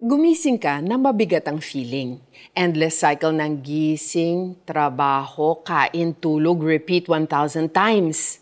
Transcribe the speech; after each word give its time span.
Gumising 0.00 0.56
ka 0.56 0.80
na 0.80 0.96
mabigat 0.96 1.44
ang 1.44 1.60
feeling. 1.60 2.24
Endless 2.56 3.04
cycle 3.04 3.36
ng 3.36 3.60
gising, 3.60 4.56
trabaho, 4.64 5.60
kain, 5.60 6.16
tulog, 6.16 6.64
repeat 6.64 7.04
1,000 7.04 7.68
times. 7.68 8.40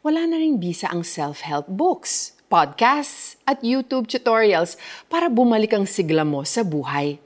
Wala 0.00 0.24
na 0.24 0.40
rin 0.40 0.56
bisa 0.56 0.88
ang 0.88 1.04
self-help 1.04 1.68
books, 1.68 2.32
podcasts, 2.48 3.36
at 3.44 3.60
YouTube 3.60 4.08
tutorials 4.08 4.80
para 5.12 5.28
bumalik 5.28 5.76
ang 5.76 5.84
sigla 5.84 6.24
mo 6.24 6.40
sa 6.40 6.64
buhay. 6.64 7.20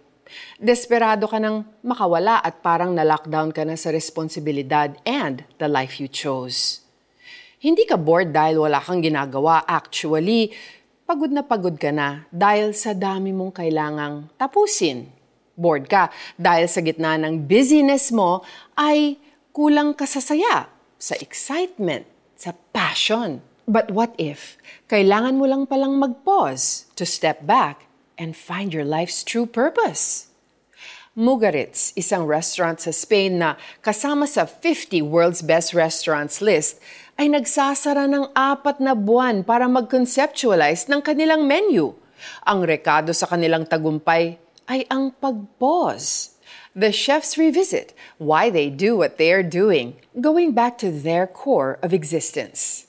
Desperado 0.58 1.30
ka 1.30 1.38
nang 1.38 1.62
makawala 1.78 2.42
at 2.42 2.58
parang 2.58 2.90
na-lockdown 2.98 3.54
ka 3.54 3.62
na 3.62 3.78
sa 3.78 3.94
responsibilidad 3.94 4.90
and 5.06 5.46
the 5.62 5.70
life 5.70 6.02
you 6.02 6.10
chose. 6.10 6.82
Hindi 7.62 7.86
ka 7.86 7.94
bored 7.94 8.34
dahil 8.34 8.58
wala 8.58 8.82
kang 8.82 9.02
ginagawa. 9.02 9.62
Actually, 9.66 10.50
pagod 11.08 11.32
na 11.32 11.40
pagod 11.40 11.72
ka 11.80 11.88
na 11.88 12.28
dahil 12.28 12.76
sa 12.76 12.92
dami 12.92 13.32
mong 13.32 13.64
kailangang 13.64 14.28
tapusin. 14.36 15.08
Bored 15.56 15.88
ka 15.88 16.12
dahil 16.36 16.68
sa 16.68 16.84
gitna 16.84 17.16
ng 17.16 17.48
busyness 17.48 18.12
mo 18.12 18.44
ay 18.76 19.16
kulang 19.56 19.96
ka 19.96 20.04
sa 20.04 20.20
saya, 20.20 20.68
sa 21.00 21.16
excitement, 21.16 22.04
sa 22.36 22.52
passion. 22.76 23.40
But 23.64 23.88
what 23.88 24.12
if 24.20 24.60
kailangan 24.92 25.40
mo 25.40 25.48
lang 25.48 25.64
palang 25.64 25.96
mag-pause 25.96 26.92
to 27.00 27.08
step 27.08 27.40
back 27.40 27.88
and 28.20 28.36
find 28.36 28.76
your 28.76 28.84
life's 28.84 29.24
true 29.24 29.48
purpose? 29.48 30.28
Mugaritz, 31.18 31.90
isang 31.98 32.30
restaurant 32.30 32.78
sa 32.78 32.94
Spain 32.94 33.42
na 33.42 33.58
kasama 33.82 34.22
sa 34.22 34.46
50 34.46 35.02
World's 35.02 35.42
Best 35.42 35.74
Restaurants 35.74 36.38
list, 36.38 36.78
ay 37.18 37.26
nagsasara 37.26 38.06
ng 38.06 38.30
apat 38.38 38.78
na 38.78 38.94
buwan 38.94 39.42
para 39.42 39.66
mag-conceptualize 39.66 40.86
ng 40.86 41.02
kanilang 41.02 41.42
menu. 41.42 41.90
Ang 42.46 42.62
rekado 42.62 43.10
sa 43.10 43.26
kanilang 43.26 43.66
tagumpay 43.66 44.38
ay 44.70 44.86
ang 44.86 45.10
pag-pause. 45.10 46.38
The 46.78 46.94
chefs 46.94 47.34
revisit 47.34 47.98
why 48.22 48.46
they 48.46 48.70
do 48.70 48.94
what 48.94 49.18
they 49.18 49.34
are 49.34 49.42
doing, 49.42 49.98
going 50.14 50.54
back 50.54 50.78
to 50.86 50.94
their 50.94 51.26
core 51.26 51.82
of 51.82 51.90
existence. 51.90 52.86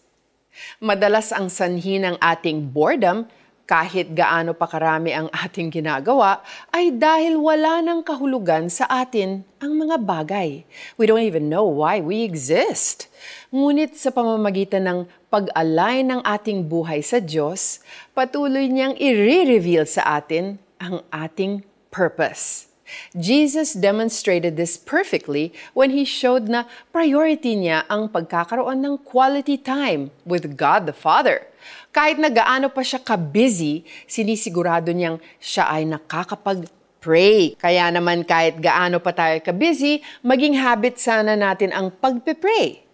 Madalas 0.78 1.34
ang 1.34 1.50
sanhi 1.50 1.98
ng 1.98 2.14
ating 2.22 2.78
boredom 2.78 3.26
kahit 3.70 4.18
gaano 4.18 4.58
pa 4.58 4.66
karami 4.66 5.14
ang 5.14 5.30
ating 5.30 5.70
ginagawa, 5.70 6.42
ay 6.74 6.90
dahil 6.90 7.38
wala 7.38 7.86
ng 7.86 8.02
kahulugan 8.02 8.66
sa 8.66 8.90
atin 8.90 9.46
ang 9.62 9.78
mga 9.78 10.02
bagay. 10.02 10.66
We 10.98 11.06
don't 11.06 11.22
even 11.22 11.54
know 11.54 11.70
why 11.70 12.02
we 12.02 12.26
exist. 12.26 13.06
Ngunit 13.54 13.94
sa 13.94 14.10
pamamagitan 14.10 14.90
ng 14.90 15.00
pag-align 15.30 16.10
ng 16.10 16.22
ating 16.26 16.66
buhay 16.66 17.06
sa 17.06 17.22
Diyos, 17.22 17.86
patuloy 18.18 18.66
niyang 18.66 18.98
i-reveal 18.98 19.86
sa 19.86 20.18
atin 20.18 20.58
ang 20.82 21.06
ating 21.14 21.62
purpose. 21.94 22.69
Jesus 23.16 23.74
demonstrated 23.74 24.58
this 24.58 24.78
perfectly 24.78 25.54
when 25.74 25.92
he 25.92 26.06
showed 26.06 26.48
na 26.48 26.66
priority 26.94 27.58
niya 27.58 27.86
ang 27.90 28.10
pagkakaroon 28.10 28.82
ng 28.82 28.96
quality 29.06 29.58
time 29.58 30.14
with 30.26 30.58
God 30.58 30.86
the 30.86 30.96
Father. 30.96 31.46
Kahit 31.90 32.22
na 32.22 32.30
gaano 32.30 32.70
pa 32.70 32.86
siya 32.86 33.02
ka-busy, 33.02 33.84
sinisigurado 34.06 34.94
niyang 34.94 35.18
siya 35.42 35.68
ay 35.70 35.90
nakakapag-pray. 35.90 37.58
Kaya 37.58 37.90
naman 37.90 38.24
kahit 38.24 38.62
gaano 38.62 39.02
pa 39.02 39.12
tayo 39.12 39.42
ka-busy, 39.42 40.06
maging 40.22 40.58
habit 40.58 41.02
sana 41.02 41.34
natin 41.34 41.74
ang 41.74 41.90
pagpe-pray, 41.90 42.86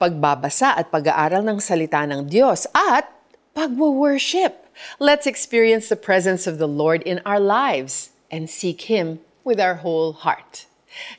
pagbabasa 0.00 0.74
at 0.76 0.88
pag-aaral 0.88 1.44
ng 1.44 1.60
salita 1.60 2.02
ng 2.08 2.24
Diyos 2.24 2.64
at 2.72 3.08
pagwo-worship. 3.52 4.64
Let's 5.02 5.26
experience 5.26 5.90
the 5.90 5.98
presence 5.98 6.46
of 6.46 6.62
the 6.62 6.70
Lord 6.70 7.02
in 7.02 7.18
our 7.26 7.42
lives 7.42 8.14
and 8.30 8.46
seek 8.46 8.86
Him 8.86 9.18
with 9.44 9.58
our 9.58 9.78
whole 9.78 10.12
heart. 10.12 10.68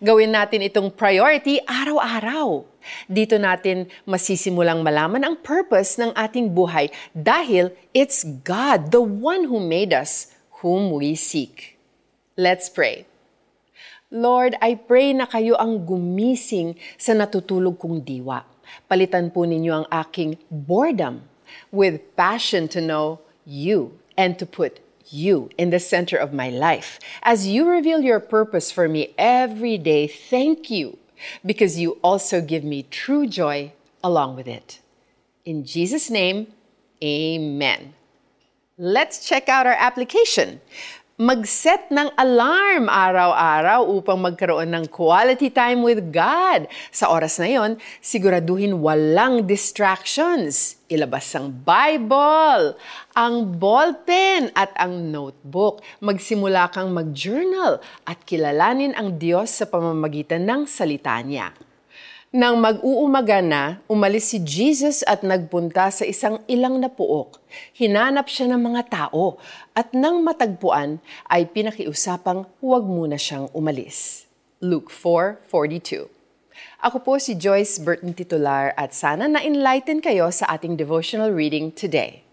Gawin 0.02 0.34
natin 0.34 0.66
itong 0.66 0.92
priority 0.92 1.62
araw-araw. 1.64 2.66
Dito 3.06 3.38
natin 3.38 3.88
masisimulang 4.04 4.82
malaman 4.82 5.22
ang 5.22 5.36
purpose 5.40 5.96
ng 6.02 6.12
ating 6.18 6.52
buhay 6.52 6.90
dahil 7.14 7.72
it's 7.94 8.26
God, 8.44 8.90
the 8.90 9.02
one 9.04 9.46
who 9.46 9.62
made 9.62 9.94
us, 9.94 10.34
whom 10.60 10.90
we 10.92 11.14
seek. 11.14 11.78
Let's 12.34 12.68
pray. 12.68 13.06
Lord, 14.10 14.58
I 14.58 14.74
pray 14.74 15.14
na 15.14 15.30
kayo 15.30 15.54
ang 15.54 15.86
gumising 15.86 16.74
sa 16.98 17.14
natutulog 17.14 17.78
kong 17.78 18.02
diwa. 18.02 18.42
Palitan 18.90 19.30
po 19.30 19.46
ninyo 19.46 19.86
ang 19.86 19.88
aking 19.94 20.42
boredom 20.50 21.30
with 21.70 22.02
passion 22.18 22.66
to 22.74 22.82
know 22.82 23.22
you 23.46 23.94
and 24.18 24.42
to 24.42 24.50
put 24.50 24.82
you 25.12 25.50
in 25.58 25.70
the 25.70 25.80
center 25.80 26.18
of 26.18 26.34
my 26.34 26.50
life. 26.50 27.00
As 27.24 27.48
you 27.48 27.68
reveal 27.68 28.02
your 28.02 28.20
purpose 28.20 28.72
for 28.72 28.88
me 28.88 29.14
every 29.18 29.78
day, 29.78 30.08
thank 30.08 30.70
you 30.70 30.98
because 31.46 31.80
you 31.80 31.98
also 32.02 32.42
give 32.42 32.64
me 32.64 32.84
true 32.84 33.28
joy 33.28 33.74
along 34.04 34.36
with 34.36 34.48
it. 34.48 34.80
In 35.46 35.66
Jesus' 35.66 36.10
name, 36.10 36.48
amen. 37.04 37.94
Let's 38.78 39.28
check 39.28 39.50
out 39.50 39.68
our 39.68 39.74
application. 39.74 40.62
Mag-set 41.20 41.92
ng 41.92 42.16
alarm 42.16 42.88
araw-araw 42.88 43.92
upang 43.92 44.24
magkaroon 44.24 44.72
ng 44.72 44.88
quality 44.88 45.52
time 45.52 45.84
with 45.84 46.16
God. 46.16 46.72
Sa 46.96 47.12
oras 47.12 47.36
na 47.44 47.52
yon, 47.52 47.76
siguraduhin 48.00 48.80
walang 48.80 49.44
distractions. 49.44 50.80
Ilabas 50.88 51.28
ang 51.36 51.52
Bible, 51.52 52.80
ang 53.20 53.52
ballpen 53.60 54.56
at 54.56 54.72
ang 54.80 55.12
notebook. 55.12 55.84
Magsimula 56.00 56.72
kang 56.72 56.96
mag-journal 56.96 57.84
at 58.08 58.24
kilalanin 58.24 58.96
ang 58.96 59.20
Diyos 59.20 59.52
sa 59.52 59.68
pamamagitan 59.68 60.48
ng 60.48 60.72
salita 60.72 61.20
niya. 61.20 61.52
Nang 62.30 62.62
mag-uumaga 62.62 63.42
na, 63.42 63.82
umalis 63.90 64.30
si 64.30 64.38
Jesus 64.38 65.02
at 65.02 65.26
nagpunta 65.26 65.90
sa 65.90 66.06
isang 66.06 66.38
ilang 66.46 66.78
na 66.78 66.86
puok. 66.86 67.42
Hinanap 67.74 68.30
siya 68.30 68.54
ng 68.54 68.70
mga 68.70 68.86
tao 68.86 69.42
at 69.74 69.98
nang 69.98 70.22
matagpuan 70.22 71.02
ay 71.26 71.50
pinakiusapang 71.50 72.46
huwag 72.62 72.86
muna 72.86 73.18
siyang 73.18 73.50
umalis. 73.50 74.30
Luke 74.62 74.94
4.42 74.94 76.06
Ako 76.86 77.02
po 77.02 77.18
si 77.18 77.34
Joyce 77.34 77.82
Burton 77.82 78.14
Titular 78.14 78.78
at 78.78 78.94
sana 78.94 79.26
na-enlighten 79.26 79.98
kayo 79.98 80.30
sa 80.30 80.54
ating 80.54 80.78
devotional 80.78 81.34
reading 81.34 81.74
today. 81.74 82.29